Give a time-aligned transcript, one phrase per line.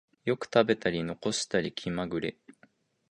[0.25, 2.35] よく食べたり残したり気まぐれ